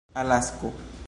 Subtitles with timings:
[0.13, 0.69] alasko